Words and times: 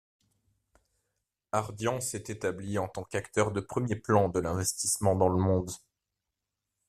Ardian 1.51 1.99
s’est 2.01 2.23
établi 2.29 2.79
en 2.79 2.87
tant 2.87 3.03
qu’acteur 3.03 3.51
de 3.51 3.59
premier 3.61 3.95
plan 3.95 4.29
de 4.29 4.39
l’investissement 4.39 5.15
dans 5.15 5.29
le 5.29 5.37
monde. 5.37 5.69